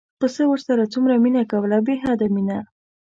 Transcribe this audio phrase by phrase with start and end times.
[0.19, 2.59] پسه ورسره څومره مینه کوله بې حده مینه.